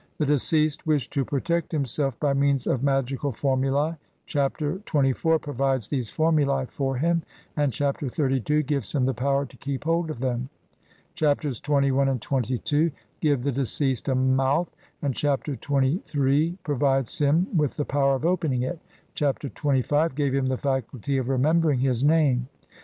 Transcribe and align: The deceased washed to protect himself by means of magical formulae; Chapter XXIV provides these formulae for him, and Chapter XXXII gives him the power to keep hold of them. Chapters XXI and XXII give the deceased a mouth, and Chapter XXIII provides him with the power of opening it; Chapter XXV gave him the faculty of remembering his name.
The 0.17 0.25
deceased 0.25 0.87
washed 0.87 1.13
to 1.13 1.23
protect 1.23 1.71
himself 1.71 2.19
by 2.19 2.33
means 2.33 2.65
of 2.65 2.81
magical 2.81 3.31
formulae; 3.31 3.97
Chapter 4.25 4.77
XXIV 4.77 5.39
provides 5.39 5.89
these 5.89 6.09
formulae 6.09 6.65
for 6.65 6.95
him, 6.97 7.21
and 7.55 7.71
Chapter 7.71 8.07
XXXII 8.07 8.63
gives 8.63 8.95
him 8.95 9.05
the 9.05 9.13
power 9.13 9.45
to 9.45 9.57
keep 9.57 9.83
hold 9.83 10.09
of 10.09 10.17
them. 10.19 10.49
Chapters 11.13 11.61
XXI 11.61 12.09
and 12.09 12.23
XXII 12.47 12.91
give 13.19 13.43
the 13.43 13.51
deceased 13.51 14.07
a 14.07 14.15
mouth, 14.15 14.75
and 15.03 15.13
Chapter 15.13 15.53
XXIII 15.53 16.57
provides 16.63 17.19
him 17.19 17.55
with 17.55 17.75
the 17.77 17.85
power 17.85 18.15
of 18.15 18.25
opening 18.25 18.63
it; 18.63 18.79
Chapter 19.13 19.49
XXV 19.49 20.15
gave 20.15 20.33
him 20.33 20.47
the 20.47 20.57
faculty 20.57 21.19
of 21.19 21.29
remembering 21.29 21.77
his 21.81 22.03
name. 22.03 22.47